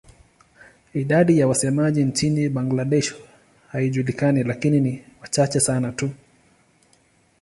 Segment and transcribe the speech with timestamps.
[0.93, 3.15] Idadi ya wasemaji nchini Bangladesh
[3.71, 6.09] haijulikani lakini ni wachache sana tu.